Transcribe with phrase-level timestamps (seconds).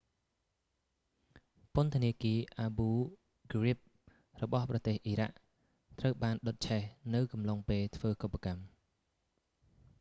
[1.73, 2.89] ពន្ធនាគារ abu
[3.51, 3.79] ghraib
[4.41, 5.35] របស់ប្រទេសអ៊ីរ៉ាក់
[5.99, 6.81] ត្រូវបានដុតឆេះ
[7.13, 8.61] នៅអំឡុងពេលធ្វើកុប្បកម្ម